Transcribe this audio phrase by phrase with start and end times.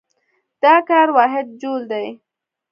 [0.61, 2.07] د کار واحد جول دی.